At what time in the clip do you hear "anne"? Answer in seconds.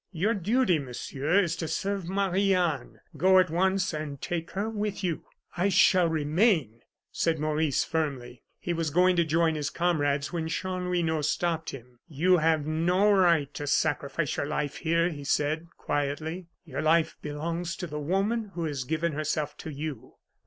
2.55-3.01